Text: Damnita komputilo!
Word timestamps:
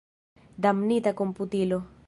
Damnita 0.63 1.13
komputilo! 1.19 1.79